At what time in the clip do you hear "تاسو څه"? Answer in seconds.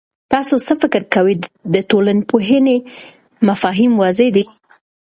0.31-0.73